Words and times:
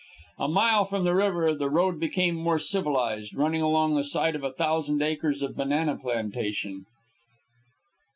A 0.39 0.47
mile 0.47 0.83
from 0.83 1.03
the 1.03 1.13
river, 1.13 1.53
the 1.53 1.69
road 1.69 1.99
became 1.99 2.33
more 2.33 2.57
civilized, 2.57 3.35
running 3.35 3.61
along 3.61 3.93
the 3.93 4.03
side 4.03 4.33
of 4.35 4.43
a 4.43 4.51
thousand 4.51 4.99
acres 5.03 5.43
of 5.43 5.55
banana 5.55 5.95
plantation. 5.95 6.87